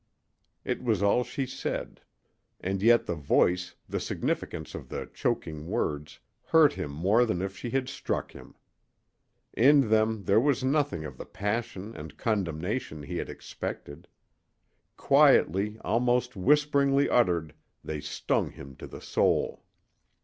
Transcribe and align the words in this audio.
It 0.65 0.81
was 0.81 1.03
all 1.03 1.23
she 1.23 1.45
said, 1.45 2.01
and 2.59 2.81
yet 2.81 3.05
the 3.05 3.13
voice, 3.13 3.75
the 3.87 3.99
significance 3.99 4.73
of 4.73 4.89
the 4.89 5.07
choking 5.13 5.67
words, 5.67 6.17
hurt 6.47 6.73
him 6.73 6.89
more 6.89 7.23
than 7.23 7.39
if 7.39 7.55
she 7.55 7.69
had 7.69 7.87
struck 7.87 8.31
him. 8.31 8.55
In 9.53 9.89
them 9.91 10.23
there 10.23 10.39
was 10.39 10.63
none 10.63 11.03
of 11.05 11.17
the 11.17 11.25
passion 11.27 11.95
and 11.95 12.17
condemnation 12.17 13.03
he 13.03 13.17
had 13.17 13.29
expected. 13.29 14.07
Quietly, 14.97 15.77
almost 15.81 16.35
whisperingly 16.35 17.07
uttered, 17.07 17.53
they 17.83 18.01
stung 18.01 18.49
him 18.49 18.75
to 18.77 18.87
the 18.87 19.01
soul. 19.01 19.63